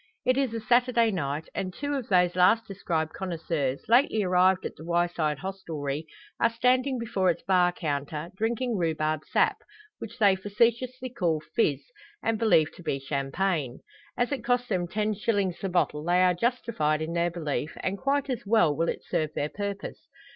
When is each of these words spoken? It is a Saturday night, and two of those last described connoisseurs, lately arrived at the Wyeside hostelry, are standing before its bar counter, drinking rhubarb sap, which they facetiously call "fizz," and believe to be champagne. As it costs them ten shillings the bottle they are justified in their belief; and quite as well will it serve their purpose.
It 0.25 0.35
is 0.35 0.51
a 0.55 0.59
Saturday 0.59 1.11
night, 1.11 1.47
and 1.53 1.71
two 1.71 1.93
of 1.93 2.09
those 2.09 2.35
last 2.35 2.65
described 2.65 3.13
connoisseurs, 3.13 3.87
lately 3.87 4.23
arrived 4.23 4.65
at 4.65 4.75
the 4.75 4.83
Wyeside 4.83 5.37
hostelry, 5.37 6.07
are 6.39 6.49
standing 6.49 6.97
before 6.97 7.29
its 7.29 7.43
bar 7.43 7.71
counter, 7.71 8.31
drinking 8.35 8.77
rhubarb 8.79 9.21
sap, 9.31 9.57
which 9.99 10.17
they 10.17 10.35
facetiously 10.35 11.09
call 11.11 11.39
"fizz," 11.55 11.83
and 12.23 12.39
believe 12.39 12.73
to 12.77 12.81
be 12.81 12.97
champagne. 12.99 13.81
As 14.17 14.31
it 14.31 14.43
costs 14.43 14.69
them 14.69 14.87
ten 14.87 15.13
shillings 15.13 15.59
the 15.59 15.69
bottle 15.69 16.03
they 16.03 16.23
are 16.23 16.33
justified 16.33 17.03
in 17.03 17.13
their 17.13 17.29
belief; 17.29 17.77
and 17.81 17.95
quite 17.99 18.27
as 18.27 18.43
well 18.43 18.75
will 18.75 18.89
it 18.89 19.03
serve 19.07 19.35
their 19.35 19.49
purpose. 19.49 20.07